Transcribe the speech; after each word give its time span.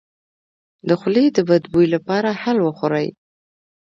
د 0.87 0.89
خولې 0.99 1.25
د 1.35 1.37
بد 1.49 1.63
بوی 1.73 1.87
لپاره 1.95 2.29
هل 2.43 2.57
وخورئ 2.65 3.07